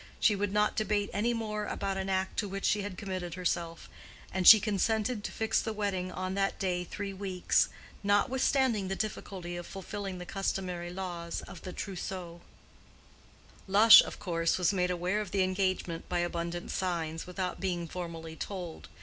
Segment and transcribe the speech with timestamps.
[0.19, 3.87] She would not debate any more about an act to which she had committed herself;
[4.33, 7.69] and she consented to fix the wedding on that day three weeks,
[8.01, 12.41] notwithstanding the difficulty of fulfilling the customary laws of the trousseau.
[13.67, 18.35] Lush, of course, was made aware of the engagement by abundant signs, without being formally
[18.35, 18.87] told.